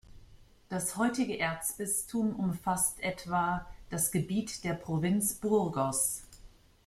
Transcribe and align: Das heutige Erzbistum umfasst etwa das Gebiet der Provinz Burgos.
Das 0.67 0.97
heutige 0.97 1.37
Erzbistum 1.37 2.35
umfasst 2.35 3.03
etwa 3.03 3.67
das 3.91 4.11
Gebiet 4.11 4.63
der 4.63 4.73
Provinz 4.73 5.35
Burgos. 5.35 6.23